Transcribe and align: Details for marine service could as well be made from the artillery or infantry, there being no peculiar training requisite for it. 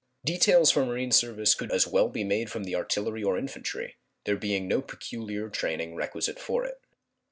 Details 0.25 0.71
for 0.71 0.83
marine 0.83 1.11
service 1.11 1.53
could 1.53 1.71
as 1.71 1.85
well 1.85 2.09
be 2.09 2.23
made 2.23 2.49
from 2.49 2.63
the 2.63 2.73
artillery 2.73 3.23
or 3.23 3.37
infantry, 3.37 3.97
there 4.25 4.35
being 4.35 4.67
no 4.67 4.81
peculiar 4.81 5.47
training 5.47 5.93
requisite 5.93 6.39
for 6.39 6.65
it. 6.65 6.81